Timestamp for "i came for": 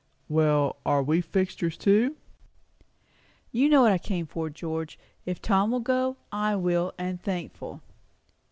3.91-4.49